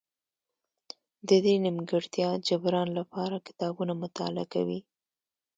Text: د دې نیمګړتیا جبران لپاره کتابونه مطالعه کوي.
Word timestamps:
د 1.27 1.29
دې 1.45 1.53
نیمګړتیا 1.63 2.29
جبران 2.47 2.87
لپاره 2.99 3.35
کتابونه 3.47 3.93
مطالعه 4.03 4.45
کوي. 4.53 4.79